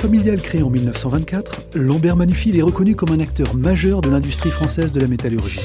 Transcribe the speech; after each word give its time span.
Familial 0.00 0.40
créé 0.40 0.62
en 0.62 0.70
1924, 0.70 1.74
Lambert 1.74 2.14
Manufil 2.14 2.56
est 2.56 2.62
reconnu 2.62 2.94
comme 2.94 3.10
un 3.10 3.18
acteur 3.18 3.56
majeur 3.56 4.00
de 4.00 4.08
l'industrie 4.08 4.50
française 4.50 4.92
de 4.92 5.00
la 5.00 5.08
métallurgie. 5.08 5.58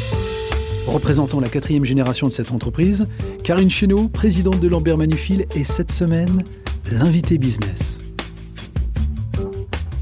Représentant 0.87 1.39
la 1.39 1.49
quatrième 1.49 1.85
génération 1.85 2.27
de 2.27 2.33
cette 2.33 2.51
entreprise, 2.51 3.07
Karine 3.43 3.69
Chéneau, 3.69 4.07
présidente 4.07 4.59
de 4.59 4.67
Lambert 4.67 4.97
Manufil, 4.97 5.45
est 5.55 5.63
cette 5.63 5.91
semaine 5.91 6.43
l'invité 6.91 7.37
business. 7.37 7.99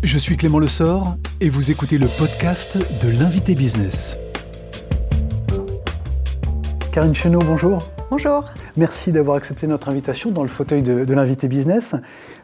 Je 0.02 0.17
suis 0.17 0.38
Clément 0.38 0.59
Lessort 0.59 1.18
et 1.41 1.50
vous 1.50 1.70
écoutez 1.70 1.98
le 1.98 2.07
podcast 2.07 2.77
de 3.04 3.09
l'invité 3.09 3.54
business. 3.54 4.18
Karine 6.93 7.13
Chenot, 7.13 7.39
bonjour. 7.39 7.86
Bonjour. 8.12 8.43
Merci 8.75 9.14
d'avoir 9.14 9.38
accepté 9.38 9.67
notre 9.67 9.88
invitation 9.88 10.31
dans 10.31 10.44
le 10.44 10.49
fauteuil 10.49 10.84
de, 10.84 11.13
l'invité 11.13 11.48
business. 11.48 11.95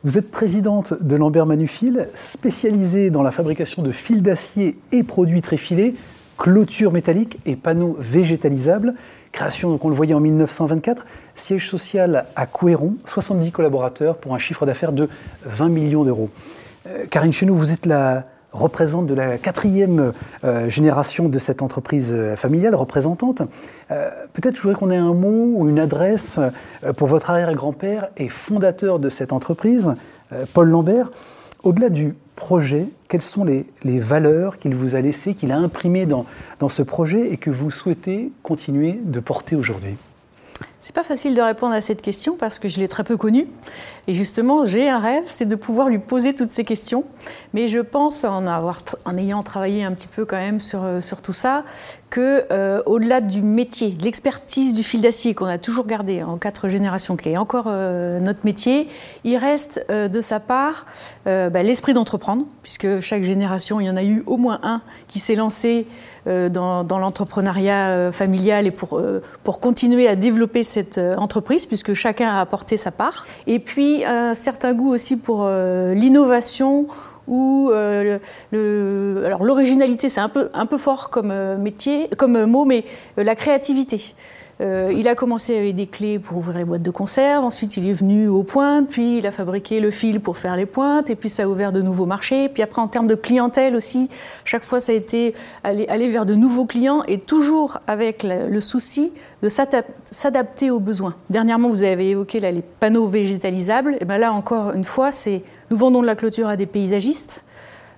Vous 0.05 0.18
êtes 0.18 0.32
présidente 0.32 0.94
de 1.04 1.18
Lambert 1.18 1.46
Manufil, 1.46 2.08
spécialisée 2.16 3.10
dans 3.10 3.22
la 3.22 3.32
fabrication 3.32 3.82
de 3.82 3.91
fils 3.91 4.22
d'acier 4.22 4.77
et 4.94 5.04
produits 5.04 5.41
tréfilés, 5.41 5.94
clôtures 6.38 6.94
métalliques 6.94 7.40
et 7.46 7.58
panneaux 7.58 7.98
végétalisables. 8.00 8.94
Création, 9.34 9.70
donc 9.70 9.84
on 9.84 9.90
le 9.90 9.96
voyait 9.96 10.14
en 10.14 10.22
1924, 10.22 11.05
siège 11.36 11.70
social 11.70 12.27
à 12.38 12.46
Couéron, 12.46 12.96
70 13.04 13.52
collaborateurs 13.52 14.16
pour 14.20 14.36
un 14.36 14.40
chiffre 14.40 14.66
d'affaires 14.66 14.94
de 14.94 15.10
20 15.44 15.68
millions 15.68 16.05
d'euros. 16.05 16.30
Euh, 16.88 17.08
Karine 17.12 17.34
Chenou, 17.34 17.58
vous 17.58 17.74
êtes 17.74 17.86
la 17.86 18.24
représentante 18.52 19.08
de 19.08 19.14
la 19.14 19.38
quatrième 19.38 20.14
euh, 20.44 20.70
génération 20.70 21.30
de 21.30 21.40
cette 21.40 21.62
entreprise 21.62 22.14
euh, 22.14 22.36
familiale, 22.36 22.76
représentante. 22.76 23.42
Peut-être 24.34 24.55
je 24.55 24.62
voudrais 24.62 24.78
qu'on 24.78 24.92
ait 24.92 24.98
un 24.98 25.14
mot 25.14 25.54
ou 25.55 25.70
une 25.70 25.80
adresse 25.80 26.40
pour 26.98 27.08
votre 27.08 27.30
arrière-grand-père 27.30 28.10
et 28.18 28.30
fondateur 28.30 28.99
de 28.99 29.10
cette 29.10 29.34
entreprise, 29.34 29.96
Paul 30.54 30.70
Lambert. 30.70 31.10
Au-delà 31.63 31.90
du 31.90 32.16
projet, 32.36 32.88
quelles 33.08 33.21
sont 33.21 33.44
les, 33.44 33.66
valeurs 33.84 34.58
qu'il 34.58 34.76
vous 34.76 34.96
a 34.96 35.02
laissées, 35.02 35.34
qu'il 35.34 35.52
a 35.52 35.58
imprimées 35.58 36.05
dans, 36.05 36.26
dans 36.60 36.70
ce 36.70 36.84
projet 36.84 37.32
et 37.32 37.38
que 37.38 37.49
vous 37.49 37.71
souhaitez 37.71 38.32
continuer 38.43 38.99
de 39.04 39.20
porter 39.20 39.55
aujourd'hui? 39.55 39.98
C'est 40.88 40.96
pas 40.96 41.04
facile 41.04 41.35
de 41.35 41.41
répondre 41.41 41.74
à 41.74 41.82
cette 41.82 42.02
question 42.02 42.38
parce 42.38 42.60
que 42.60 42.70
je 42.70 42.80
l'ai 42.80 42.88
très 42.88 43.04
peu 43.04 43.18
connu. 43.18 43.49
Et 44.07 44.13
justement, 44.13 44.66
j'ai 44.66 44.88
un 44.88 44.99
rêve, 44.99 45.26
c'est 45.26 45.46
de 45.46 45.55
pouvoir 45.55 45.90
lui 45.90 45.99
poser 45.99 46.34
toutes 46.34 46.49
ces 46.49 46.63
questions. 46.63 47.04
Mais 47.54 47.68
je 47.68 47.80
pense, 47.80 48.24
en, 48.24 48.48
ayant 49.18 49.43
travaillé 49.43 49.84
un 49.84 49.91
petit 49.91 50.08
peu 50.08 50.24
quand 50.24 50.38
même 50.38 50.62
sur, 50.62 50.85
euh, 50.85 51.02
tout 51.21 51.34
ça, 51.34 51.65
que 52.10 52.46
euh, 52.54 52.82
au-delà 52.85 53.20
du 53.20 53.41
métier, 53.41 53.98
l'expertise 54.02 54.74
du 54.74 54.82
fil 54.82 55.02
d'acier 55.02 55.35
qu'on 55.35 55.48
a 55.48 55.58
toujours 55.58 55.88
gardé 55.88 56.24
en 56.24 56.38
quatre 56.38 56.70
générations, 56.70 57.18
qui 57.18 57.32
est 57.32 57.38
encore 57.38 57.65
euh, 57.68 58.21
notre 58.21 58.46
métier, 58.46 58.88
il 59.26 59.35
reste 59.35 59.85
de 59.91 60.21
sa 60.21 60.40
part 60.40 60.85
bah, 61.26 61.63
l'esprit 61.63 61.91
d'entreprendre, 61.91 62.46
puisque 62.63 63.02
chaque 63.02 63.24
génération, 63.24 63.82
il 63.82 63.88
y 63.88 63.90
en 63.90 63.98
a 63.98 64.06
eu 64.06 64.24
au 64.25 64.38
moins 64.38 64.62
un 64.63 64.81
qui 65.09 65.19
s'est 65.19 65.35
lancé 65.35 65.85
dans, 66.50 66.84
dans 66.84 67.00
l'entrepreneuriat 67.00 68.12
familial 68.12 68.68
et 68.68 68.72
pour, 68.72 69.02
pour 69.44 69.59
continuer 69.59 70.08
à 70.08 70.16
développer 70.16 70.64
cette 70.64 70.97
entreprise, 70.97 71.66
puisque 71.66 71.94
chacun 71.94 72.30
a 72.30 72.42
apporté 72.42 72.78
sa 72.78 72.92
part. 72.92 73.25
Et 73.46 73.59
puis, 73.59 74.03
un 74.06 74.34
certain 74.34 74.74
goût 74.74 74.94
aussi 74.94 75.18
pour 75.18 75.46
euh, 75.46 75.94
l'innovation 75.94 76.88
ou 77.28 77.70
euh, 77.74 78.20
l'originalité 78.53 80.08
c'est 80.08 80.22
un 80.22 80.30
peu 80.30 80.50
un 80.53 80.66
peu 80.66 80.78
fort 80.78 81.09
comme 81.09 81.31
euh, 81.31 81.58
métier 81.58 82.09
comme 82.18 82.46
mot 82.46 82.64
mais 82.64 82.86
la 83.18 83.36
créativité 83.36 84.16
euh, 84.59 84.91
il 84.96 85.08
a 85.08 85.13
commencé 85.13 85.56
avec 85.56 85.75
des 85.75 85.86
clés 85.86 86.18
pour 86.18 86.38
ouvrir 86.38 86.58
les 86.58 86.66
boîtes 86.66 86.81
de 86.81 86.90
conserve, 86.90 87.44
ensuite 87.44 87.78
il 87.78 87.88
est 87.88 87.94
venu 87.94 88.28
aux 88.28 88.44
pointes, 88.44 88.90
puis 88.90 89.19
il 89.19 89.28
a 89.28 89.31
fabriqué 89.31 89.80
le 89.80 89.91
fil 89.91 90.19
pour 90.19 90.38
faire 90.38 90.56
les 90.56 90.66
pointes, 90.66 91.12
et 91.12 91.16
puis 91.16 91.30
ça 91.30 91.44
a 91.44 91.47
ouvert 91.47 91.72
de 91.72 91.81
nouveaux 91.81 92.08
marchés. 92.08 92.50
Puis 92.50 92.64
après, 92.64 92.81
en 92.81 92.88
termes 92.88 93.08
de 93.08 93.16
clientèle 93.16 93.76
aussi, 93.76 94.09
chaque 94.46 94.64
fois 94.64 94.80
ça 94.80 94.92
a 94.92 94.96
été 94.96 95.36
aller, 95.64 96.09
vers 96.09 96.26
de 96.26 96.34
nouveaux 96.34 96.66
clients, 96.66 97.04
et 97.08 97.20
toujours 97.20 97.78
avec 97.86 98.24
le, 98.24 98.59
souci 98.62 99.12
de 99.44 99.50
s'adapter 99.50 100.72
aux 100.72 100.80
besoins. 100.80 101.16
Dernièrement, 101.30 101.70
vous 101.70 101.84
avez 101.84 102.10
évoqué 102.10 102.40
les 102.40 102.64
panneaux 102.80 103.06
végétalisables, 103.06 103.98
et 104.02 104.06
bien 104.06 104.18
là 104.18 104.34
encore 104.34 104.72
une 104.72 104.86
fois, 104.86 105.12
c'est 105.12 105.44
nous 105.70 105.78
vendons 105.78 106.02
de 106.02 106.08
la 106.08 106.16
clôture 106.16 106.48
à 106.48 106.56
des 106.56 106.66
paysagistes. 106.66 107.44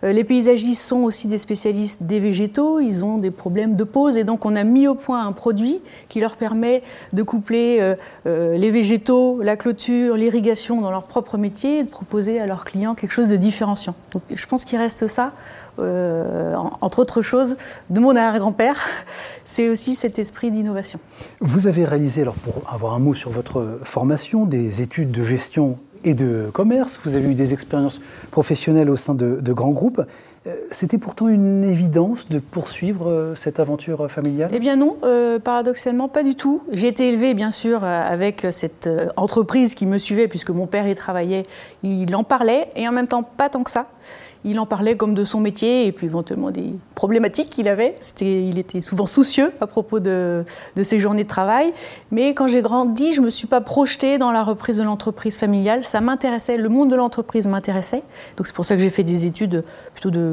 Euh, 0.03 0.11
les 0.11 0.23
paysagistes 0.23 0.81
sont 0.81 1.03
aussi 1.03 1.27
des 1.27 1.37
spécialistes 1.37 2.03
des 2.03 2.19
végétaux, 2.19 2.79
ils 2.79 3.03
ont 3.03 3.17
des 3.17 3.31
problèmes 3.31 3.75
de 3.75 3.83
pose 3.83 4.17
et 4.17 4.23
donc 4.23 4.45
on 4.45 4.55
a 4.55 4.63
mis 4.63 4.87
au 4.87 4.95
point 4.95 5.25
un 5.25 5.31
produit 5.31 5.81
qui 6.07 6.19
leur 6.19 6.37
permet 6.37 6.83
de 7.13 7.23
coupler 7.23 7.77
euh, 7.81 7.95
euh, 8.25 8.57
les 8.57 8.71
végétaux, 8.71 9.41
la 9.41 9.57
clôture, 9.57 10.15
l'irrigation 10.15 10.81
dans 10.81 10.91
leur 10.91 11.03
propre 11.03 11.37
métier 11.37 11.79
et 11.79 11.83
de 11.83 11.89
proposer 11.89 12.39
à 12.39 12.45
leurs 12.45 12.63
clients 12.65 12.95
quelque 12.95 13.11
chose 13.11 13.29
de 13.29 13.35
différenciant. 13.35 13.95
Donc 14.11 14.23
je 14.33 14.45
pense 14.45 14.65
qu'il 14.65 14.77
reste 14.77 15.07
ça, 15.07 15.33
entre 15.77 16.99
autres 16.99 17.21
choses, 17.21 17.55
de 17.89 18.01
mon 18.01 18.13
arrière-grand-père, 18.13 18.77
c'est 19.45 19.69
aussi 19.69 19.95
cet 19.95 20.19
esprit 20.19 20.51
d'innovation. 20.51 20.99
Vous 21.39 21.67
avez 21.67 21.85
réalisé, 21.85 22.23
alors 22.23 22.33
pour 22.33 22.61
avoir 22.69 22.95
un 22.95 22.99
mot 22.99 23.13
sur 23.13 23.31
votre 23.31 23.79
formation, 23.83 24.45
des 24.45 24.81
études 24.81 25.11
de 25.11 25.23
gestion 25.23 25.77
et 26.03 26.13
de 26.13 26.49
commerce, 26.53 26.99
vous 27.03 27.15
avez 27.15 27.29
eu 27.31 27.35
des 27.35 27.53
expériences 27.53 28.01
professionnelles 28.31 28.89
au 28.89 28.95
sein 28.95 29.15
de, 29.15 29.53
grands 29.53 29.71
groupes. 29.71 30.01
Euh, 30.47 30.55
c'était 30.71 30.97
pourtant 30.97 31.27
une 31.27 31.65
évidence 31.65 32.29
de 32.29 32.39
poursuivre 32.39 33.09
euh, 33.09 33.35
cette 33.35 33.59
aventure 33.59 34.09
familiale? 34.09 34.49
Eh 34.53 34.59
bien 34.59 34.77
non, 34.77 34.97
euh, 35.03 35.37
paradoxalement 35.37 36.07
pas 36.07 36.23
du 36.23 36.35
tout. 36.35 36.63
J'ai 36.71 36.87
été 36.87 37.09
élevée 37.09 37.33
bien 37.33 37.51
sûr 37.51 37.83
avec 37.83 38.47
cette 38.51 38.89
entreprise 39.17 39.75
qui 39.75 39.85
me 39.85 39.97
suivait 39.97 40.27
puisque 40.27 40.51
mon 40.51 40.67
père 40.67 40.87
y 40.87 40.95
travaillait, 40.95 41.43
il 41.83 42.15
en 42.15 42.23
parlait 42.23 42.69
et 42.75 42.87
en 42.87 42.91
même 42.91 43.07
temps 43.07 43.23
pas 43.23 43.49
tant 43.49 43.63
que 43.63 43.71
ça 43.71 43.87
il 44.45 44.59
en 44.59 44.65
parlait 44.65 44.95
comme 44.95 45.13
de 45.13 45.25
son 45.25 45.39
métier 45.39 45.85
et 45.85 45.91
puis 45.91 46.07
éventuellement 46.07 46.51
des 46.51 46.73
problématiques 46.95 47.49
qu'il 47.49 47.67
avait. 47.67 47.95
il 48.21 48.57
était 48.57 48.81
souvent 48.81 49.05
soucieux 49.05 49.51
à 49.59 49.67
propos 49.67 49.99
de, 49.99 50.45
ses 50.81 50.99
journées 50.99 51.23
de 51.23 51.29
travail. 51.29 51.73
Mais 52.11 52.33
quand 52.33 52.47
j'ai 52.47 52.61
grandi, 52.61 53.11
je 53.11 53.19
ne 53.19 53.25
me 53.25 53.29
suis 53.29 53.47
pas 53.47 53.61
projetée 53.61 54.17
dans 54.17 54.31
la 54.31 54.43
reprise 54.43 54.77
de 54.77 54.83
l'entreprise 54.83 55.37
familiale. 55.37 55.83
Ça 55.85 55.99
m'intéressait, 55.99 56.57
le 56.57 56.69
monde 56.69 56.89
de 56.89 56.95
l'entreprise 56.95 57.47
m'intéressait. 57.47 58.03
Donc 58.37 58.47
c'est 58.47 58.55
pour 58.55 58.65
ça 58.65 58.75
que 58.75 58.81
j'ai 58.81 58.89
fait 58.89 59.03
des 59.03 59.25
études 59.25 59.63
plutôt 59.93 60.09
de, 60.09 60.28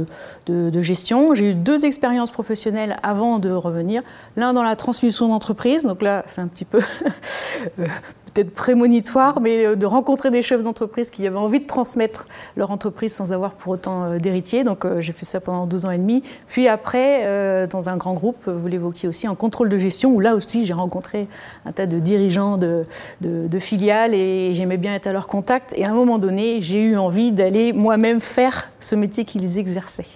gestion. 0.83 1.35
J'ai 1.35 1.51
eu 1.51 1.55
deux 1.55 1.85
expériences 1.85 2.31
professionnelles 2.31 2.97
avant 3.03 3.39
de 3.39 3.51
revenir. 3.51 4.03
L'un 4.37 4.53
dans 4.53 4.63
la 4.63 4.77
transmission 4.77 5.29
d'entreprise. 5.29 5.85
Donc 5.85 6.03
là, 6.03 6.25
c'est 6.27 6.41
un 6.41 6.49
petit 6.49 6.65
peu 6.65 6.81
peut-être 8.37 8.55
prémonitoire, 8.55 9.41
mais 9.41 9.67
euh, 9.67 9.77
de 9.77 9.87
rencontrer 9.87 10.31
des 10.31 10.43
chefs 10.43 10.63
d'entreprise 10.63 11.11
qui 11.11 11.27
avaient 11.27 11.39
envie 11.39 11.61
de 11.61 11.67
transmettre 11.67 12.27
leur 12.57 12.71
entreprise 12.71 13.15
sans 13.15 13.33
avoir 13.33 13.55
pour 13.55 13.73
autant 13.73 14.05
euh, 14.05 14.19
d'héritier. 14.19 14.63
Donc 14.63 14.85
euh, 14.85 15.01
j'ai 15.01 15.13
fait 15.13 15.25
ça 15.25 15.41
pendant 15.41 15.67
deux 15.67 15.87
ans 15.87 15.91
et 15.91 15.97
demi. 15.97 16.23
Puis 16.47 16.69
après, 16.69 17.67
dans 17.69 17.89
un 17.89 17.97
grand 17.97 18.15
groupe, 18.15 18.49
vous 18.49 18.67
l'évoquiez 18.67 19.09
aussi, 19.09 19.29
en 19.29 19.35
contrôle 19.35 19.69
de 19.69 19.79
gestion, 19.79 20.15
où 20.15 20.21
là 20.21 20.35
aussi 20.35 20.65
j'ai 20.65 20.75
rencontré 20.75 21.29
un 21.65 21.73
tas 21.73 21.87
de 21.87 21.99
dirigeants 21.99 22.57
de, 22.57 22.85
de 23.21 23.59
filiales 23.59 24.15
et 24.15 24.53
j'aimais 24.55 24.77
bien 24.77 24.95
être 24.95 25.07
à 25.07 25.13
leur 25.13 25.27
contact. 25.27 25.73
Et 25.77 25.85
à 25.85 25.91
un 25.91 25.95
moment 25.95 26.19
donné, 26.19 26.61
j'ai 26.61 26.83
eu 26.83 26.97
envie 26.97 27.33
d'aller 27.33 27.73
moi-même 27.73 28.21
faire 28.21 28.71
ce 28.81 28.97
métier 28.97 29.25
qu'ils 29.25 29.59
exerçaient. 29.59 30.07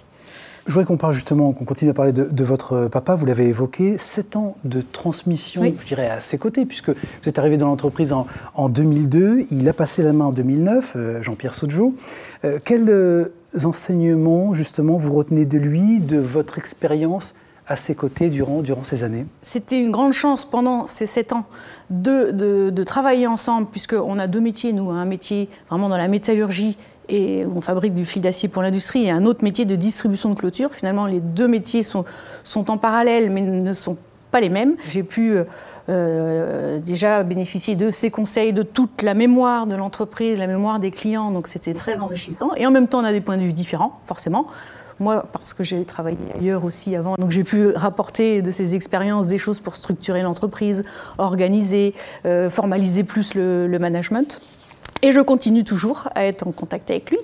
Je 0.67 0.73
voudrais 0.73 0.85
qu'on 0.85 0.97
parle 0.97 1.13
justement, 1.13 1.53
qu'on 1.53 1.65
continue 1.65 1.89
à 1.89 1.93
parler 1.93 2.11
de, 2.13 2.43
votre 2.43 2.87
papa. 2.87 3.15
Vous 3.15 3.25
l'avez 3.25 3.45
évoqué, 3.45 3.97
sept 3.97 4.35
ans 4.35 4.55
de 4.63 4.81
transmission, 4.81 5.63
je 5.63 5.87
dirais, 5.87 6.09
à 6.09 6.19
ses 6.19 6.37
côtés, 6.37 6.65
puisque 6.65 6.89
vous 6.89 7.29
êtes 7.29 7.39
arrivé 7.39 7.57
dans 7.57 7.67
l'entreprise 7.67 8.13
en, 8.13 8.69
2002. 8.69 9.45
Il 9.49 9.67
a 9.67 9.73
passé 9.73 10.03
la 10.03 10.13
main 10.13 10.25
en 10.25 10.31
2009, 10.31 10.93
euh, 10.95 11.21
Jean-Pierre 11.23 11.55
Soudjou. 11.55 11.95
Euh, 12.45 12.59
quels 12.63 12.89
euh, 12.89 13.33
enseignements, 13.63 14.53
justement, 14.53 14.97
vous 14.97 15.13
retenez 15.13 15.45
de 15.45 15.57
lui, 15.57 15.99
de 15.99 16.19
votre 16.19 16.59
expérience 16.59 17.33
à 17.65 17.75
ses 17.75 17.95
côtés 17.95 18.29
durant, 18.29 18.61
durant 18.61 18.83
ces 18.83 19.03
années? 19.03 19.25
C'était 19.41 19.79
une 19.79 19.91
grande 19.91 20.13
chance 20.13 20.45
pendant 20.45 20.85
ces 20.85 21.07
sept 21.07 21.33
ans 21.33 21.45
de, 21.89 22.31
de 22.69 22.83
travailler 22.83 23.25
ensemble, 23.25 23.67
puisqu'on 23.71 24.19
a 24.19 24.27
deux 24.27 24.41
métiers, 24.41 24.73
nous, 24.73 24.91
un 24.91 25.05
métier 25.05 25.49
vraiment 25.69 25.89
dans 25.89 25.97
la 25.97 26.07
métallurgie 26.07 26.77
et 27.11 27.45
on 27.45 27.61
fabrique 27.61 27.93
du 27.93 28.05
fil 28.05 28.21
d'acier 28.21 28.49
pour 28.49 28.63
l'industrie, 28.63 29.05
et 29.05 29.11
un 29.11 29.25
autre 29.25 29.43
métier 29.43 29.65
de 29.65 29.75
distribution 29.75 30.29
de 30.29 30.35
clôture. 30.35 30.73
Finalement, 30.73 31.05
les 31.05 31.19
deux 31.19 31.47
métiers 31.47 31.83
sont, 31.83 32.05
en 32.55 32.77
parallèle, 32.77 33.29
mais 33.29 33.41
ne 33.41 33.73
sont 33.73 33.97
pas 34.31 34.39
les 34.39 34.49
mêmes. 34.49 34.75
J'ai 34.87 35.03
pu 35.03 35.35
euh, 35.89 36.79
déjà 36.79 37.23
bénéficier 37.23 37.75
de 37.75 37.89
ses 37.89 38.09
conseils, 38.09 38.53
de 38.53 38.63
toute 38.63 39.01
la 39.01 39.13
mémoire 39.13 39.67
de 39.67 39.75
l'entreprise, 39.75 40.39
la 40.39 40.47
mémoire 40.47 40.79
des 40.79 40.89
clients, 40.89 41.31
donc 41.31 41.47
c'était 41.47 41.73
très 41.73 41.97
enrichissant. 41.97 42.51
Et 42.55 42.65
en 42.65 42.71
même 42.71 42.87
temps, 42.87 43.01
on 43.01 43.03
a 43.03 43.11
des 43.11 43.21
points 43.21 43.37
de 43.37 43.43
vue 43.43 43.53
différents, 43.53 43.99
forcément. 44.05 44.47
Moi, 44.99 45.25
parce 45.33 45.53
que 45.53 45.63
j'ai 45.63 45.83
travaillé 45.83 46.17
ailleurs 46.39 46.63
aussi 46.63 46.95
avant, 46.95 47.15
donc 47.15 47.31
j'ai 47.31 47.43
pu 47.43 47.71
rapporter 47.71 48.43
de 48.43 48.51
ces 48.51 48.75
expériences 48.75 49.27
des 49.27 49.39
choses 49.39 49.59
pour 49.59 49.75
structurer 49.75 50.21
l'entreprise, 50.21 50.83
organiser, 51.17 51.95
euh, 52.25 52.51
formaliser 52.51 53.03
plus 53.03 53.33
le 53.33 53.79
management. 53.79 54.39
Et 55.03 55.13
je 55.13 55.19
continue 55.19 55.63
toujours 55.63 56.09
à 56.13 56.25
être 56.25 56.45
en 56.47 56.51
contact 56.51 56.91
avec 56.91 57.09
lui, 57.09 57.17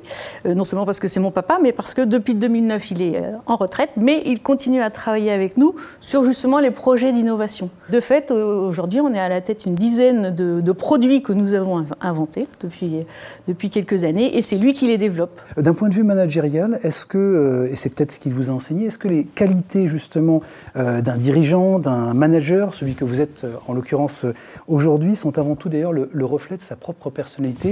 euh, 0.48 0.56
non 0.56 0.64
seulement 0.64 0.86
parce 0.86 1.00
que 1.00 1.08
c'est 1.08 1.20
mon 1.20 1.30
papa, 1.30 1.60
mais 1.62 1.72
parce 1.72 1.94
que 1.94 2.02
depuis 2.02 2.34
2009, 2.34 2.92
il 2.92 3.02
est 3.04 3.18
euh, 3.18 3.34
en 3.46 3.56
retraite, 3.56 3.92
mais 3.98 4.24
il 4.26 4.42
continue 4.42 4.82
à 4.82 4.90
travailler 4.90 5.32
avec 5.32 5.58
nous 5.58 5.76
sur 6.02 6.24
justement 6.24 6.58
les 6.58 6.72
projets 6.72 7.12
d'innovation. 7.12 7.70
De 7.92 8.00
fait, 8.00 8.32
aujourd'hui, 8.32 9.00
on 9.00 9.14
est 9.14 9.20
à 9.20 9.30
la 9.30 9.42
tête 9.42 9.66
d'une 9.66 9.76
dizaine 9.76 10.34
de, 10.34 10.72
produits 10.72 11.22
que 11.22 11.34
nous 11.34 11.54
avons 11.54 11.86
inventés 12.02 12.48
depuis, 12.62 13.06
depuis 13.48 13.70
quelques 13.70 14.06
années, 14.06 14.38
et 14.38 14.42
c'est 14.42 14.58
lui 14.58 14.74
qui 14.74 14.88
les 14.88 14.98
développe. 14.98 15.40
D'un 15.56 15.74
point 15.74 15.90
de 15.90 15.96
vue 15.96 16.04
managérial, 16.04 16.80
est-ce 16.84 17.06
que, 17.06 17.18
euh, 17.18 17.72
et 17.72 17.76
c'est 17.76 17.90
peut-être 17.90 18.12
ce 18.12 18.20
qu'il 18.20 18.34
vous 18.34 18.50
a 18.50 18.54
enseigné, 18.54 18.88
est-ce 18.88 18.98
que 18.98 19.08
les 19.08 19.24
qualités 19.24 19.88
justement 19.88 20.42
d'un 20.76 21.18
dirigeant, 21.18 21.80
d'un 21.80 22.14
manager, 22.14 22.74
celui 22.74 22.96
que 22.96 23.06
vous 23.06 23.22
êtes 23.22 23.46
en 23.68 23.74
l'occurrence 23.74 24.26
aujourd'hui, 24.68 25.16
sont 25.16 25.38
avant 25.38 25.56
tout 25.56 25.70
d'ailleurs 25.70 25.94
le 25.94 26.26
reflet 26.26 26.58
de 26.58 26.62
sa 26.62 26.76
propre 26.76 27.10
personnalité 27.10 27.67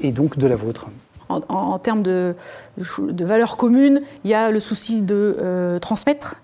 et, 0.00 0.12
donc 0.12 0.38
de 0.38 0.46
la 0.46 0.56
vôtre. 0.56 0.86
En, 1.28 1.78
termes 1.78 2.02
de, 2.02 2.34
valeurs 2.78 3.56
communes, 3.56 4.00
il 4.24 4.30
y 4.30 4.34
a 4.34 4.50
le 4.50 4.60
souci 4.60 5.02
de 5.02 5.36
euh, 5.40 5.78
transmettre 5.80 6.36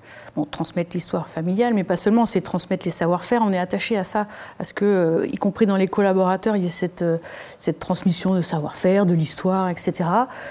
transmettre 0.50 0.90
l'histoire 0.94 1.28
familiale, 1.28 1.74
mais 1.74 1.84
pas 1.84 1.96
seulement, 1.96 2.24
c'est 2.24 2.40
transmettre 2.40 2.84
les 2.84 2.90
savoir-faire. 2.90 3.42
On 3.44 3.52
est 3.52 3.58
attaché 3.58 3.98
à 3.98 4.04
ça, 4.04 4.26
à 4.58 4.64
ce 4.64 4.72
que, 4.72 4.84
euh, 4.84 5.26
y 5.26 5.36
compris 5.36 5.66
dans 5.66 5.76
les 5.76 5.88
collaborateurs, 5.88 6.56
il 6.56 6.64
y 6.64 6.66
ait 6.66 6.70
cette, 6.70 7.02
euh, 7.02 7.18
cette 7.58 7.78
transmission 7.78 8.34
de 8.34 8.40
savoir-faire, 8.40 9.04
de 9.04 9.12
l'histoire, 9.12 9.68
etc. 9.68 10.08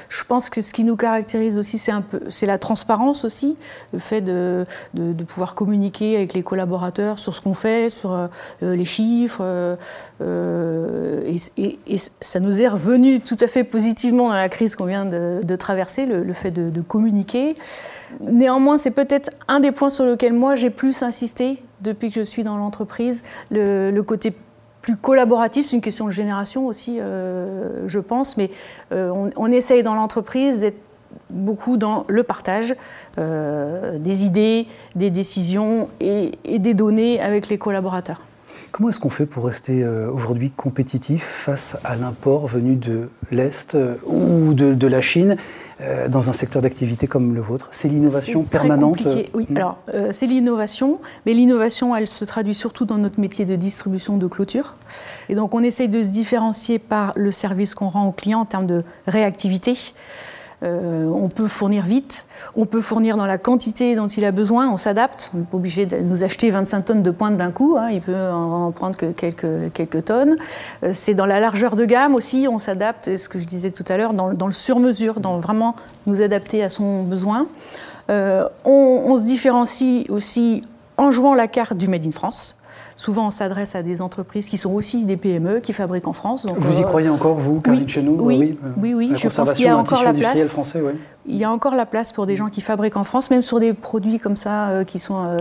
Je 0.08 0.24
pense 0.24 0.50
que 0.50 0.62
ce 0.62 0.74
qui 0.74 0.84
nous 0.84 0.96
caractérise 0.96 1.58
aussi, 1.58 1.80
c'est 1.80 1.92
un 1.92 2.02
peu, 2.02 2.22
c'est 2.30 2.46
la 2.46 2.60
transparence 2.60 3.26
aussi, 3.26 3.58
le 3.92 4.00
fait 4.00 4.22
de, 4.22 4.66
de, 4.94 5.24
pouvoir 5.24 5.56
communiquer 5.56 6.18
avec 6.18 6.34
les 6.34 6.44
collaborateurs 6.44 7.18
sur 7.18 7.36
ce 7.36 7.42
qu'on 7.42 7.54
fait, 7.54 7.90
sur 7.90 8.12
euh, 8.12 8.28
les 8.62 8.86
chiffres. 8.86 9.42
Et, 10.22 11.36
ça 12.22 12.40
nous 12.40 12.62
est 12.62 12.68
revenu 12.68 13.20
tout 13.20 13.38
à 13.40 13.48
fait 13.48 13.64
positivement 13.64 14.30
dans 14.30 14.36
la 14.36 14.50
crise 14.50 14.76
qu'on 14.76 14.86
vient 14.86 15.06
de, 15.06 15.56
traverser, 15.56 16.06
le, 16.06 16.34
fait 16.34 16.52
de, 16.52 16.82
communiquer. 16.82 17.56
Néanmoins, 18.20 18.78
c'est 18.78 18.92
peut-être 18.92 19.32
un 19.48 19.60
des 19.72 19.78
points 19.78 19.90
sur 19.90 20.06
lesquels 20.06 20.34
moi 20.34 20.56
j'ai 20.56 20.70
plus 20.70 21.02
insisté 21.02 21.64
depuis 21.80 22.10
que 22.10 22.16
je 22.16 22.26
suis 22.26 22.44
dans 22.44 22.58
l'entreprise, 22.58 23.24
le, 23.50 24.02
côté 24.02 24.34
plus 24.82 24.98
collaboratif, 24.98 25.68
c'est 25.68 25.78
une 25.78 25.82
question 25.82 26.06
de 26.06 26.12
génération 26.12 26.68
aussi, 26.68 27.00
euh, 27.00 27.88
je 27.88 28.00
pense, 28.00 28.36
mais 28.36 28.52
euh, 28.92 29.30
on, 29.38 29.52
essaye 29.52 29.82
dans 29.82 29.96
l'entreprise 29.96 30.60
d'être 30.60 30.78
beaucoup 31.30 31.78
dans 31.78 32.04
le 32.10 32.24
partage 32.24 32.76
euh, 33.18 33.98
des 33.98 34.26
idées, 34.26 34.68
des 34.96 35.10
décisions 35.10 35.88
et, 36.02 36.32
des 36.60 36.74
données 36.74 37.22
avec 37.22 37.48
les 37.48 37.58
collaborateurs. 37.58 38.22
Comment 38.72 38.90
est-ce 38.90 39.00
qu'on 39.00 39.10
fait 39.10 39.26
pour 39.26 39.46
rester 39.46 39.86
aujourd'hui 39.86 40.50
compétitif 40.50 41.24
face 41.24 41.78
à 41.84 41.96
l'import 41.96 42.48
venu 42.48 42.76
de 42.76 43.10
l'Est 43.30 43.78
ou 44.06 44.54
de 44.54 44.88
la 44.88 45.02
Chine? 45.02 45.36
Euh, 45.82 46.08
dans 46.08 46.30
un 46.30 46.34
secteur 46.34 46.62
d'activité 46.62 47.08
comme 47.08 47.34
le 47.34 47.42
vôtre 47.42 47.68
C'est 47.72 47.88
l'innovation 47.88 48.44
permanente 48.44 49.08
Oui, 49.34 49.48
alors 49.56 49.80
euh, 49.94 50.10
c'est 50.12 50.28
l'innovation, 50.28 51.00
mais 51.26 51.34
l'innovation, 51.34 51.96
elle 51.96 52.08
se 52.08 52.24
traduit 52.24 52.54
surtout 52.54 52.86
dans 52.86 52.98
notre 52.98 53.20
métier 53.20 53.46
de 53.46 53.56
distribution 53.56 54.18
de 54.18 54.28
clôture. 54.28 54.76
Et 55.30 55.36
donc 55.36 55.56
on 55.56 55.64
essaye 55.64 55.90
de 55.90 56.04
se 56.04 56.12
différencier 56.12 56.78
par 56.78 57.14
le 57.16 57.32
service 57.32 57.74
qu'on 57.74 57.90
rend 57.90 58.08
aux 58.08 58.12
clients 58.12 58.42
en 58.42 58.46
termes 58.46 58.68
de 58.68 58.84
réactivité. 59.08 59.76
Euh, 60.64 61.08
on 61.08 61.28
peut 61.28 61.48
fournir 61.48 61.84
vite, 61.84 62.28
on 62.56 62.68
peut 62.68 62.82
fournir 62.82 63.18
dans 63.18 63.26
la 63.26 63.40
quantité 63.40 63.96
dont 63.96 64.08
il 64.08 64.24
a 64.26 64.32
besoin, 64.32 64.70
on 64.72 64.78
s'adapte. 64.78 65.32
On 65.34 65.40
n'est 65.40 65.44
pas 65.44 65.58
obligé 65.58 65.86
de 65.86 65.98
nous 65.98 66.24
acheter 66.24 66.52
25 66.52 66.86
tonnes 66.86 67.04
de 67.04 67.12
pointe 67.12 67.36
d'un 67.36 67.52
coup, 67.52 67.78
hein. 67.80 67.90
il 67.92 68.02
peut 68.02 68.30
en, 68.30 68.72
prendre 68.72 68.96
que 68.96 69.12
quelques, 69.12 70.06
tonnes. 70.06 70.36
Euh, 70.84 70.92
c'est 70.94 71.16
dans 71.16 71.26
la 71.26 71.40
largeur 71.40 71.76
de 71.76 71.86
gamme 71.86 72.14
aussi, 72.14 72.48
on 72.50 72.60
s'adapte, 72.60 73.18
ce 73.18 73.28
que 73.28 73.40
je 73.40 73.46
disais 73.46 73.72
tout 73.72 73.86
à 73.88 73.98
l'heure, 73.98 74.14
dans, 74.14 74.48
le 74.48 74.54
sur-mesure, 74.54 75.20
dans 75.20 75.40
vraiment 75.40 75.76
nous 76.06 76.22
adapter 76.22 76.64
à 76.64 76.70
son 76.70 77.04
besoin. 77.04 77.48
Euh, 78.10 78.48
on 78.66 79.18
se 79.18 79.24
différencie 79.24 80.06
aussi 80.10 80.62
en 80.98 81.12
jouant 81.12 81.34
la 81.34 81.48
carte 81.48 81.76
du 81.76 81.88
Made 81.88 82.06
in 82.06 82.12
France. 82.12 82.56
Souvent, 82.96 83.28
on 83.28 83.30
s'adresse 83.30 83.76
à 83.76 83.84
des 83.84 84.02
entreprises 84.02 84.50
qui 84.50 84.58
sont 84.58 84.72
aussi 84.72 85.06
des 85.06 85.18
PME, 85.18 85.60
qui 85.60 85.74
fabriquent 85.74 86.08
en 86.08 86.14
France. 86.14 86.46
vous 86.58 86.80
y 86.80 86.82
euh, 86.82 86.86
croyez 86.86 87.10
encore, 87.10 87.36
vous, 87.36 87.60
Karine 87.62 87.86
oui, 87.88 88.04
nous 88.04 88.18
Oui, 88.20 88.58
oui, 88.78 88.94
oui, 88.94 89.12
je 89.16 89.28
pense 89.28 89.54
qu'il 89.54 89.66
y 89.66 89.70
a 89.70 89.78
encore 89.78 90.04
la 90.04 90.14
place. 90.14 90.50
Français, 90.50 90.84
Il 91.26 91.36
y 91.36 91.44
a 91.44 91.52
encore 91.52 91.76
la 91.76 91.86
place 91.86 92.12
pour 92.12 92.26
des 92.26 92.36
gens 92.36 92.50
qui 92.50 92.62
fabriquent 92.62 92.98
en 92.98 93.04
France, 93.04 93.32
même 93.32 93.42
sur 93.42 93.60
des 93.60 93.74
produits 93.74 94.20
comme 94.20 94.38
ça 94.38 94.70
euh, 94.70 94.84
qui, 94.84 95.00
sont, 95.00 95.24
euh, 95.24 95.38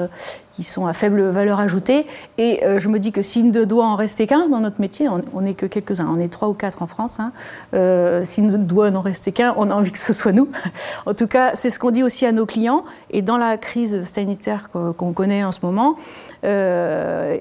qui 0.53 0.63
sont 0.63 0.87
à 0.87 0.93
faible 0.93 1.23
valeur 1.23 1.61
ajoutée. 1.61 2.07
Et 2.39 2.61
je 2.79 2.89
me 2.89 2.99
dis 2.99 3.13
que 3.13 3.23
s'il 3.23 3.51
ne 3.51 3.65
doit 3.65 3.87
en 3.87 3.95
rester 3.95 4.27
qu'un 4.27 4.49
dans 4.49 4.61
notre 4.61 4.81
métier, 4.81 5.09
on 5.09 5.41
n'est 5.41 5.55
que 5.55 5.67
quelques-uns, 5.67 6.09
on 6.09 6.19
est 6.19 6.29
trois 6.29 6.49
ou 6.49 6.55
quatre 6.55 6.83
en 6.83 6.87
France. 6.87 7.19
Hein, 7.19 7.33
s'il 8.25 8.47
ne 8.47 8.57
doit 8.57 8.91
en 8.91 9.01
rester 9.01 9.33
qu'un, 9.33 9.55
on 9.57 9.71
a 9.71 9.75
envie 9.75 9.93
que 9.93 9.99
ce 9.99 10.13
soit 10.13 10.33
nous. 10.33 10.49
en 11.07 11.15
tout 11.15 11.27
cas, 11.27 11.53
c'est 11.55 11.71
ce 11.71 11.79
qu'on 11.79 11.91
dit 11.91 12.03
aussi 12.03 12.27
à 12.27 12.33
nos 12.33 12.47
clients. 12.47 12.83
Et 13.11 13.23
dans 13.23 13.39
la 13.39 13.57
crise 13.57 14.05
sanitaire 14.05 14.71
qu'on 14.71 15.13
connaît 15.13 15.45
en 15.45 15.53
ce 15.53 15.61
moment, 15.63 15.97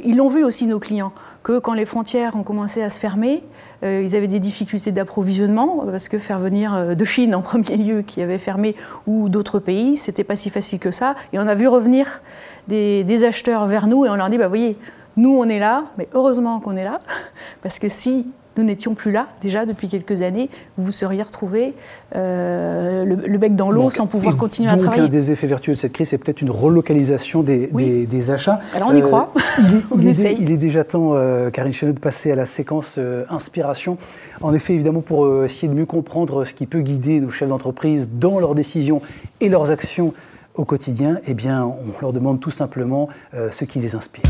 ils 0.03 0.15
l'ont 0.15 0.29
vu 0.29 0.43
aussi, 0.43 0.67
nos 0.67 0.79
clients, 0.79 1.11
que 1.43 1.59
quand 1.59 1.73
les 1.73 1.85
frontières 1.85 2.35
ont 2.35 2.43
commencé 2.43 2.81
à 2.81 2.89
se 2.89 2.99
fermer, 2.99 3.43
euh, 3.83 4.01
ils 4.03 4.15
avaient 4.15 4.27
des 4.27 4.39
difficultés 4.39 4.91
d'approvisionnement, 4.91 5.85
parce 5.89 6.09
que 6.09 6.19
faire 6.19 6.39
venir 6.39 6.73
euh, 6.73 6.95
de 6.95 7.05
Chine 7.05 7.33
en 7.35 7.41
premier 7.43 7.77
lieu, 7.77 8.01
qui 8.01 8.21
avait 8.21 8.37
fermé, 8.37 8.75
ou 9.07 9.29
d'autres 9.29 9.59
pays, 9.59 9.95
c'était 9.95 10.23
pas 10.23 10.35
si 10.35 10.49
facile 10.49 10.79
que 10.79 10.91
ça. 10.91 11.15
Et 11.33 11.39
on 11.39 11.47
a 11.47 11.55
vu 11.55 11.67
revenir 11.67 12.21
des, 12.67 13.23
acheteurs 13.23 13.65
vers 13.67 13.87
nous 13.87 14.05
et 14.05 14.09
on 14.09 14.15
leur 14.15 14.29
dit, 14.29 14.37
bah, 14.37 14.47
voyez, 14.47 14.77
nous 15.17 15.35
on 15.37 15.49
est 15.49 15.59
là, 15.59 15.85
mais 15.97 16.07
heureusement 16.13 16.59
qu'on 16.59 16.77
est 16.77 16.83
là, 16.83 16.99
parce 17.61 17.79
que 17.79 17.89
si 17.89 18.27
nous 18.59 18.65
n'étions 18.65 18.93
plus 18.93 19.11
là 19.11 19.27
déjà 19.41 19.65
depuis 19.65 19.87
quelques 19.87 20.21
années, 20.21 20.49
vous 20.77 20.85
vous 20.85 20.91
seriez 20.91 21.23
retrouvés 21.23 21.73
euh, 22.15 23.05
le, 23.05 23.37
bec 23.37 23.55
dans 23.55 23.71
l'eau 23.71 23.89
sans 23.89 24.05
pouvoir 24.05 24.35
continuer 24.35 24.69
à 24.69 24.75
travailler. 24.75 25.03
Un 25.03 25.07
des 25.07 25.31
effets 25.31 25.47
vertueux 25.47 25.73
de 25.73 25.77
cette 25.77 25.93
crise, 25.93 26.09
c'est 26.09 26.17
peut-être 26.17 26.41
une 26.41 26.51
relocalisation 26.51 27.41
des, 27.41 27.67
des, 27.67 28.31
achats. 28.31 28.59
Alors 28.75 28.89
on 28.91 28.97
y 28.97 29.01
croit, 29.01 29.31
euh, 29.37 29.61
il, 29.95 30.07
est, 30.07 30.37
il, 30.39 30.51
est, 30.51 30.57
déjà 30.57 30.83
temps, 30.83 31.11
euh, 31.13 31.49
Karine 31.49 31.71
Chenot, 31.71 31.93
de 31.93 31.99
passer 31.99 32.31
à 32.31 32.35
la 32.35 32.45
séquence 32.45 32.99
inspiration. 33.29 33.97
En 34.41 34.53
effet, 34.53 34.73
évidemment, 34.73 35.01
pour 35.01 35.45
essayer 35.45 35.67
de 35.69 35.73
mieux 35.73 35.85
comprendre 35.85 36.43
ce 36.43 36.53
qui 36.53 36.65
peut 36.65 36.81
guider 36.81 37.21
nos 37.21 37.29
chefs 37.29 37.49
d'entreprise 37.49 38.09
dans 38.13 38.39
leurs 38.39 38.55
décisions 38.55 39.01
et 39.39 39.49
leurs 39.49 39.71
actions 39.71 40.13
au 40.55 40.65
quotidien, 40.65 41.17
eh 41.25 41.33
bien, 41.33 41.63
on 41.63 42.01
leur 42.01 42.11
demande 42.11 42.39
tout 42.39 42.51
simplement 42.51 43.07
ce 43.51 43.63
qui 43.63 43.79
les 43.79 43.95
inspire. 43.95 44.23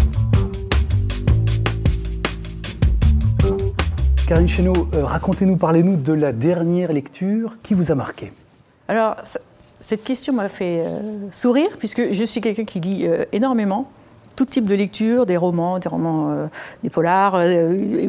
Karine 4.29 4.47
Chéneau, 4.47 4.87
euh, 4.93 5.05
racontez-nous, 5.05 5.57
parlez-nous 5.57 5.95
de 5.95 6.13
la 6.13 6.31
dernière 6.31 6.93
lecture 6.93 7.57
qui 7.63 7.73
vous 7.73 7.91
a 7.91 7.95
marqué. 7.95 8.31
Alors, 8.87 9.15
cette 9.79 10.03
question 10.03 10.33
m'a 10.33 10.49
fait 10.49 10.83
euh, 10.85 10.99
sourire, 11.31 11.69
puisque 11.79 12.11
je 12.11 12.23
suis 12.25 12.39
quelqu'un 12.39 12.63
qui 12.63 12.79
lit 12.79 13.07
euh, 13.07 13.25
énormément, 13.31 13.89
tout 14.35 14.45
type 14.45 14.67
de 14.67 14.75
lecture, 14.75 15.25
des 15.25 15.35
romans, 15.35 15.79
des 15.79 15.89
romans, 15.89 16.47
des 16.83 16.91
polars, 16.91 17.43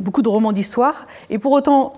beaucoup 0.02 0.20
de 0.20 0.28
romans 0.28 0.52
d'histoire. 0.52 1.06
Et 1.30 1.38
pour 1.38 1.52
autant, 1.52 1.94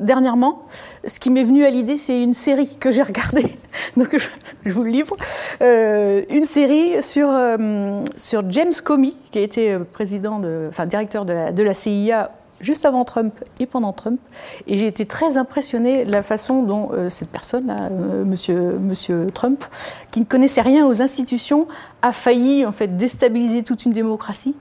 dernièrement, 0.00 0.62
ce 1.06 1.20
qui 1.20 1.28
m'est 1.28 1.44
venu 1.44 1.66
à 1.66 1.70
l'idée, 1.70 1.98
c'est 1.98 2.22
une 2.22 2.32
série 2.32 2.74
que 2.78 2.90
j'ai 2.90 3.02
regardée. 3.02 3.58
Donc, 3.98 4.16
je, 4.64 4.70
vous 4.72 4.82
le 4.82 4.90
livre. 4.90 5.14
une 5.60 6.46
série 6.46 7.02
sur, 7.02 7.28
James 8.48 8.72
Comey, 8.82 9.12
qui 9.30 9.38
a 9.38 9.42
été 9.42 9.76
président 9.92 10.38
de, 10.38 10.68
enfin, 10.70 10.86
directeur 10.86 11.26
de 11.26 11.62
la 11.62 11.74
CIA 11.74 12.30
juste 12.60 12.84
avant 12.84 13.04
Trump 13.04 13.34
et 13.60 13.66
pendant 13.66 13.92
Trump. 13.92 14.20
Et 14.66 14.76
j'ai 14.76 14.86
été 14.86 15.06
très 15.06 15.36
impressionnée 15.36 16.04
de 16.04 16.10
la 16.10 16.22
façon 16.22 16.62
dont 16.62 16.90
euh, 16.92 17.08
cette 17.08 17.30
personne-là, 17.30 17.76
euh, 17.92 18.24
monsieur, 18.24 18.78
monsieur 18.78 19.26
Trump, 19.32 19.64
qui 20.10 20.20
ne 20.20 20.24
connaissait 20.24 20.62
rien 20.62 20.86
aux 20.86 21.02
institutions, 21.02 21.66
a 22.02 22.12
failli 22.12 22.64
en 22.66 22.72
fait 22.72 22.96
déstabiliser 22.96 23.62
toute 23.62 23.84
une 23.84 23.92
démocratie. 23.92 24.54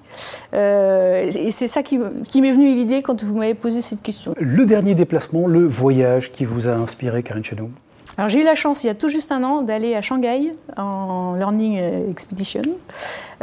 Euh, 0.54 1.30
et 1.34 1.52
c'est 1.52 1.68
ça 1.68 1.84
qui, 1.84 1.98
m'est 1.98 2.52
venu 2.52 2.74
l'idée 2.74 3.02
quand 3.02 3.24
vous 3.24 3.36
m'avez 3.36 3.54
posé 3.54 3.82
cette 3.82 4.02
question. 4.02 4.34
Le 4.40 4.66
dernier 4.66 4.96
déplacement, 4.96 5.48
le 5.48 5.66
voyage 5.66 6.32
qui 6.32 6.46
vous 6.46 6.68
a 6.68 6.72
inspiré, 6.72 7.24
Karine 7.24 7.44
Chenou 7.44 7.72
alors 8.18 8.30
j'ai 8.30 8.42
eu 8.42 8.44
la 8.44 8.56
chance, 8.56 8.84
il 8.84 8.88
y 8.88 8.90
a 8.90 8.96
tout 8.96 9.10
juste 9.10 9.32
un 9.32 9.44
an, 9.44 9.62
d'aller 9.62 9.96
à 9.96 10.02
Shanghai 10.02 10.52
en 10.76 11.36
Learning 11.36 11.80
Expedition. 12.10 12.64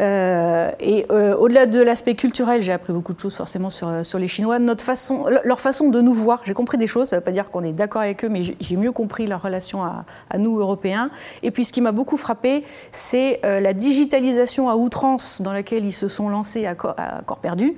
Euh, 0.01 0.71
et 0.81 1.07
euh, 1.11 1.37
au-delà 1.37 1.67
de 1.67 1.81
l'aspect 1.81 2.15
culturel, 2.15 2.63
j'ai 2.63 2.73
appris 2.73 2.93
beaucoup 2.93 3.15
de 3.15 3.21
choses 3.21 3.37
forcément 3.37 3.71
sur, 3.71 3.89
euh, 3.89 4.03
sur 4.03 4.19
les 4.19 4.27
Chinois, 4.29 4.59
notre 4.59 4.83
façon, 4.83 5.27
leur 5.45 5.61
façon 5.61 5.89
de 5.91 6.01
nous 6.01 6.13
voir. 6.13 6.41
J'ai 6.45 6.55
compris 6.55 6.79
des 6.79 6.87
choses, 6.87 7.09
ça 7.09 7.17
ne 7.17 7.21
veut 7.21 7.25
pas 7.25 7.31
dire 7.31 7.51
qu'on 7.51 7.63
est 7.63 7.73
d'accord 7.73 8.03
avec 8.03 8.25
eux, 8.25 8.29
mais 8.29 8.43
j'ai 8.43 8.77
mieux 8.77 8.93
compris 8.93 9.27
leur 9.27 9.43
relation 9.43 9.85
à, 9.85 10.05
à, 10.31 10.39
nous, 10.39 10.59
Européens. 10.59 11.11
Et 11.43 11.51
puis 11.51 11.65
ce 11.65 11.73
qui 11.73 11.81
m'a 11.81 11.93
beaucoup 11.93 12.17
frappé, 12.17 12.65
c'est 12.91 13.41
la 13.43 13.73
digitalisation 13.73 14.69
à 14.69 14.77
outrance 14.77 15.43
dans 15.43 15.53
laquelle 15.53 15.85
ils 15.85 15.93
se 15.93 16.09
sont 16.09 16.29
lancés 16.29 16.67
à 16.67 16.75
corps 16.75 17.39
perdu, 17.39 17.75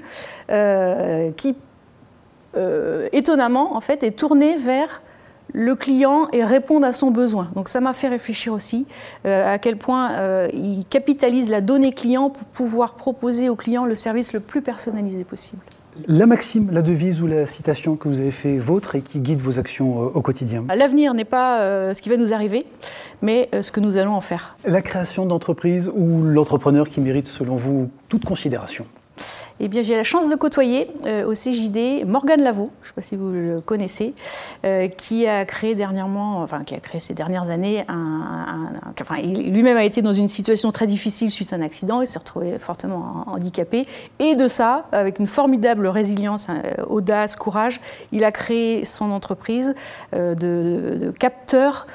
qui, 1.37 1.57
étonnamment, 3.13 3.77
en 3.77 3.81
fait, 3.81 4.03
est 4.03 4.13
tournée 4.13 4.57
vers 4.57 5.03
le 5.53 5.75
client 5.75 6.29
et 6.33 6.45
répondre 6.45 6.87
à 6.87 6.93
son 6.93 7.11
besoin. 7.11 7.51
Donc 7.55 7.69
ça 7.69 7.81
m'a 7.81 7.93
fait 7.93 8.09
réfléchir 8.09 8.53
aussi 8.53 8.87
euh, 9.27 9.53
à 9.53 9.59
quel 9.59 9.77
point 9.77 10.13
euh, 10.13 10.49
il 10.53 10.85
capitalise 10.89 11.51
la 11.51 11.61
donnée 11.61 11.93
client 11.93 12.31
pour 12.31 12.45
pouvoir 12.45 12.95
proposer 12.95 13.49
au 13.49 13.57
client 13.57 13.85
le 13.85 13.95
service 13.95 14.33
le 14.33 14.41
plus 14.41 14.63
personnalisé 14.63 15.25
possible. 15.25 15.63
La 16.09 16.27
maxime, 16.27 16.69
la 16.73 16.83
devise 16.83 17.23
ou 17.23 17.27
la 17.27 17.47
citation 17.47 17.97
que 17.97 18.07
vous 18.07 18.21
avez 18.21 18.31
fait 18.31 18.59
vôtre 18.59 18.97
et 18.97 19.01
qui 19.01 19.19
guide 19.19 19.41
vos 19.41 19.59
actions 19.59 20.03
euh, 20.03 20.11
au 20.13 20.21
quotidien? 20.21 20.65
L'avenir 20.77 21.15
n'est 21.15 21.25
pas 21.25 21.95
ce 21.95 22.03
qui 22.03 22.11
va 22.11 22.19
nous 22.19 22.35
arriver, 22.35 22.67
mais 23.23 23.49
ce 23.63 23.71
que 23.71 23.81
nous 23.81 23.97
allons 23.97 24.13
en 24.13 24.21
faire. 24.21 24.57
La 24.67 24.83
création 24.83 25.25
d'entreprise 25.25 25.91
ou 25.95 26.23
l'entrepreneur 26.23 26.89
qui 26.91 27.01
mérite 27.01 27.29
selon 27.29 27.57
vous 27.57 27.89
toute 28.11 28.27
considération? 28.27 28.85
Eh 29.59 29.69
bien, 29.69 29.83
j'ai 29.83 29.97
la 29.97 30.03
chance 30.03 30.29
de 30.29 30.35
côtoyer 30.35 30.91
euh, 31.07 31.27
au 31.27 31.33
CJD 31.33 32.07
Morgane 32.07 32.43
Lavaux, 32.43 32.71
je 32.83 32.89
ne 32.89 32.89
sais 32.89 32.95
pas 32.95 33.03
si 33.03 33.17
vous 33.17 33.31
le 33.31 33.61
connaissez, 33.61 34.15
euh, 34.65 34.89
qui 34.89 35.27
a 35.27 35.45
créé 35.47 35.75
dernièrement, 35.75 36.43
enfin 36.43 36.63
qui 36.63 36.75
a 36.75 36.81
créé 36.81 37.01
ces 37.01 37.15
dernières 37.15 37.49
années, 37.51 37.85
un, 37.89 38.73
enfin, 39.01 39.17
lui-même 39.17 39.77
a 39.79 39.85
été 39.85 40.03
dans 40.03 40.13
une 40.13 40.29
situation 40.29 40.71
très 40.73 40.87
difficile 40.87 41.31
suite 41.31 41.53
à 41.53 41.57
un 41.57 41.63
accident, 41.63 42.03
il 42.03 42.07
s'est 42.07 42.19
retrouvé 42.19 42.59
fortement 42.59 43.25
handicapé, 43.29 43.87
et 44.19 44.37
de 44.37 44.47
ça, 44.47 44.87
avec 44.93 45.19
une 45.19 45.27
formidable 45.27 45.87
résilience, 45.87 46.51
hein, 46.51 46.61
audace, 46.87 47.37
courage, 47.37 47.81
il 48.13 48.25
a 48.25 48.33
créé 48.33 48.85
son 48.85 49.11
entreprise 49.11 49.75
euh, 50.15 50.35
de, 50.35 51.13
capteurs 51.19 51.87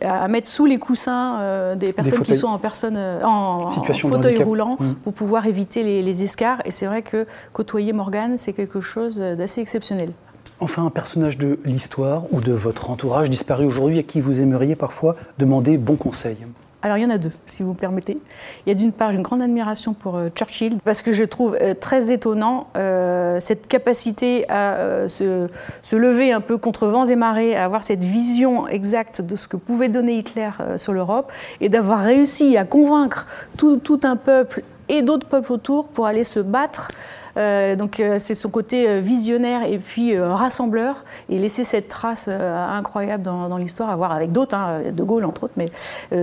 à 0.00 0.28
mettre 0.28 0.48
sous 0.48 0.64
les 0.64 0.78
coussins 0.78 1.74
des 1.76 1.92
personnes 1.92 2.22
qui 2.22 2.36
sont 2.36 2.46
en 2.46 2.58
personne 2.58 2.98
en, 3.22 3.66
fauteuil 3.68 4.42
roulant 4.42 4.76
mmh. 4.78 4.92
pour 5.04 5.12
pouvoir 5.12 5.46
éviter 5.46 5.82
les, 5.82 6.02
les 6.02 6.24
escarres. 6.24 6.61
Et 6.64 6.70
c'est 6.70 6.86
vrai 6.86 7.02
que 7.02 7.26
côtoyer 7.52 7.92
Morgane, 7.92 8.38
c'est 8.38 8.52
quelque 8.52 8.80
chose 8.80 9.16
d'assez 9.16 9.60
exceptionnel. 9.60 10.12
Enfin, 10.60 10.84
un 10.86 10.90
personnage 10.90 11.38
de 11.38 11.58
l'histoire 11.64 12.24
ou 12.32 12.40
de 12.40 12.52
votre 12.52 12.90
entourage 12.90 13.28
disparu 13.28 13.64
aujourd'hui 13.64 13.98
à 13.98 14.02
qui 14.02 14.20
vous 14.20 14.40
aimeriez 14.40 14.76
parfois 14.76 15.16
demander 15.38 15.76
bon 15.76 15.96
conseil 15.96 16.36
alors 16.82 16.96
il 16.96 17.02
y 17.02 17.06
en 17.06 17.10
a 17.10 17.18
deux, 17.18 17.30
si 17.46 17.62
vous 17.62 17.70
me 17.70 17.76
permettez. 17.76 18.18
Il 18.66 18.68
y 18.68 18.72
a 18.72 18.74
d'une 18.74 18.92
part 18.92 19.12
une 19.12 19.22
grande 19.22 19.40
admiration 19.40 19.94
pour 19.94 20.16
euh, 20.16 20.28
Churchill, 20.34 20.78
parce 20.84 21.02
que 21.02 21.12
je 21.12 21.24
trouve 21.24 21.56
euh, 21.60 21.74
très 21.74 22.12
étonnant 22.12 22.66
euh, 22.76 23.38
cette 23.38 23.68
capacité 23.68 24.44
à 24.50 25.08
se, 25.08 25.48
lever 25.94 26.32
un 26.32 26.40
peu 26.40 26.58
contre 26.58 26.88
vents 26.88 27.06
et 27.06 27.14
marées, 27.14 27.54
à 27.54 27.64
avoir 27.64 27.84
cette 27.84 28.02
vision 28.02 28.66
exacte 28.66 29.20
de 29.20 29.36
ce 29.36 29.46
que 29.46 29.56
pouvait 29.56 29.88
donner 29.88 30.18
Hitler 30.18 30.50
sur 30.76 30.92
l'Europe, 30.92 31.30
et 31.60 31.68
d'avoir 31.68 32.00
réussi 32.00 32.56
à 32.56 32.64
convaincre 32.64 33.28
tout, 33.56 33.76
tout 33.76 34.00
un 34.02 34.16
peuple 34.16 34.64
et 34.92 35.02
d'autres 35.02 35.26
peuples 35.26 35.52
autour 35.52 35.88
pour 35.88 36.06
aller 36.06 36.22
se 36.22 36.38
battre 36.38 36.88
donc 37.36 38.00
euh, 38.00 38.18
c'est 38.18 38.34
son 38.34 38.50
côté 38.50 38.88
euh, 38.88 39.00
visionnaire 39.00 39.62
et 39.64 39.78
puis 39.78 40.18
rassembleur 40.18 41.04
et 41.28 41.38
laisser 41.38 41.64
cette 41.64 41.88
trace 41.88 42.28
incroyable 42.28 43.22
dans, 43.22 43.56
l'histoire, 43.56 43.90
à 43.90 43.96
voir 43.96 44.12
avec 44.12 44.32
d'autres, 44.32 44.54
hein, 44.54 44.80
De 44.92 45.02
Gaulle 45.02 45.24
entre 45.24 45.44
autres, 45.44 45.54
mais 45.56 45.66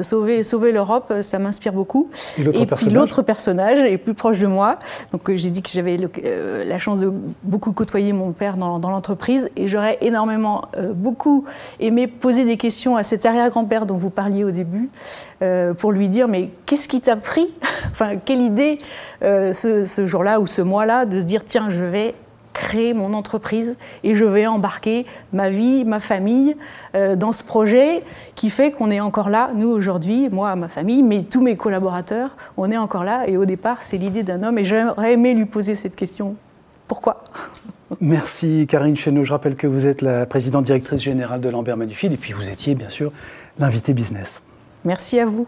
sauver, 0.03 0.43
sauver 0.43 0.71
l'Europe, 0.71 1.13
ça 1.21 1.39
m'inspire 1.39 1.73
beaucoup. 1.73 2.09
Et, 2.37 2.41
et 2.41 2.65
puis 2.65 2.89
l'autre 2.89 3.21
personnage 3.21 3.79
est 3.79 3.97
plus 3.97 4.13
proche 4.13 4.39
de 4.39 4.47
moi. 4.47 4.77
Donc 5.11 5.33
j'ai 5.33 5.49
dit 5.49 5.61
que 5.61 5.69
j'avais 5.69 5.97
la 6.65 6.77
chance 6.77 6.99
de 6.99 7.11
beaucoup 7.43 7.71
côtoyer 7.71 8.13
mon 8.13 8.31
père 8.31 8.55
dans, 8.57 8.77
l'entreprise 8.79 9.49
et 9.55 9.67
j'aurais 9.67 9.97
énormément 10.01 10.63
beaucoup 10.93 11.45
aimé 11.79 12.07
poser 12.07 12.45
des 12.45 12.57
questions 12.57 12.95
à 12.95 13.03
cet 13.03 13.25
arrière-grand-père 13.25 13.85
dont 13.85 13.97
vous 13.97 14.09
parliez 14.09 14.43
au 14.43 14.51
début 14.51 14.89
pour 15.77 15.91
lui 15.91 16.09
dire 16.09 16.27
mais 16.27 16.51
qu'est-ce 16.65 16.87
qui 16.87 17.01
t'a 17.01 17.15
pris? 17.15 17.47
Enfin, 17.91 18.17
quelle 18.17 18.41
idée 18.41 18.79
ce, 19.21 19.83
ce 19.83 20.05
jour-là 20.05 20.39
ou 20.39 20.47
ce 20.47 20.61
mois-là 20.61 20.98
de 21.05 21.19
se 21.19 21.25
dire 21.25 21.43
tiens, 21.45 21.69
je 21.69 21.85
vais 21.85 22.15
créer 22.53 22.93
mon 22.93 23.13
entreprise 23.13 23.77
et 24.03 24.15
je 24.15 24.25
vais 24.25 24.45
embarquer 24.45 25.05
ma 25.33 25.49
vie, 25.49 25.85
ma 25.85 25.99
famille 25.99 26.55
euh, 26.95 27.15
dans 27.15 27.31
ce 27.31 27.43
projet 27.43 28.03
qui 28.35 28.49
fait 28.49 28.71
qu'on 28.71 28.91
est 28.91 28.99
encore 28.99 29.29
là, 29.29 29.51
nous 29.55 29.69
aujourd'hui, 29.69 30.29
moi, 30.29 30.55
ma 30.55 30.67
famille, 30.67 31.03
mais 31.03 31.23
tous 31.23 31.41
mes 31.41 31.55
collaborateurs, 31.55 32.35
on 32.57 32.69
est 32.69 32.77
encore 32.77 33.03
là. 33.03 33.27
Et 33.27 33.37
au 33.37 33.45
départ, 33.45 33.81
c'est 33.81 33.97
l'idée 33.97 34.23
d'un 34.23 34.43
homme 34.43 34.57
et 34.57 34.65
j'aurais 34.65 35.13
aimé 35.13 35.33
lui 35.33 35.45
poser 35.45 35.75
cette 35.75 35.95
question. 35.95 36.35
Pourquoi? 36.87 37.23
Merci 38.01 38.67
Karine 38.67 38.95
Chenot. 38.95 39.23
Je 39.23 39.31
rappelle 39.31 39.55
que 39.55 39.67
vous 39.67 39.87
êtes 39.87 40.01
la 40.01 40.25
présidente 40.25 40.65
directrice 40.65 41.01
générale 41.01 41.41
de 41.41 41.49
Lambert 41.49 41.77
Manufil 41.77 42.11
et 42.11 42.17
puis 42.17 42.33
vous 42.33 42.49
étiez 42.49 42.75
bien 42.75 42.89
sûr 42.89 43.11
l'invité 43.57 43.93
business. 43.93 44.43
Merci 44.85 45.19
à 45.19 45.25
vous. 45.25 45.47